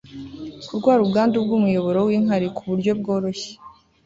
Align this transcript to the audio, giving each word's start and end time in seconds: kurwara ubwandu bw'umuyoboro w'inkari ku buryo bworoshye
kurwara 0.67 0.99
ubwandu 1.05 1.35
bw'umuyoboro 1.45 1.99
w'inkari 2.07 2.47
ku 2.55 2.61
buryo 2.69 2.91
bworoshye 2.99 3.51